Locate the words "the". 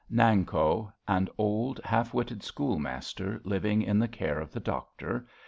3.99-4.07, 4.51-4.59